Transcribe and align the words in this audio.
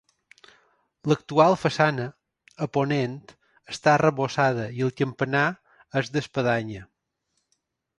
L'actual 1.11 1.57
façana, 1.65 2.07
a 2.67 2.69
ponent, 2.79 3.15
està 3.77 3.95
arrebossada 3.95 4.69
i 4.81 4.85
el 4.89 4.95
campanar, 5.05 5.47
és 6.05 6.15
d'espadanya. 6.17 6.89